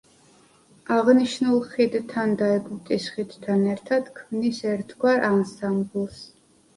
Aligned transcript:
აღნიშნულ 0.93 1.59
ხიდთან 1.73 2.33
და 2.39 2.47
ეგვიპტის 2.53 3.05
ხიდთან 3.17 3.61
ერთად 3.73 4.09
ქმნის 4.15 4.63
ერთგვარ 4.73 5.21
ანსამბლს. 5.29 6.23